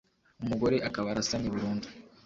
umugore 0.43 0.75
akaba 0.87 1.07
arasamye 1.13 1.47
burundu 1.55 1.87